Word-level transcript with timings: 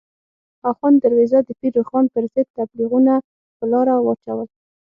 اخوند 0.69 0.97
درویزه 1.03 1.39
د 1.43 1.49
پیر 1.59 1.71
روښان 1.77 2.05
پر 2.13 2.23
ضد 2.33 2.47
تبلیغونه 2.57 3.13
په 3.57 3.63
لاره 3.71 3.95
واچول. 3.99 4.47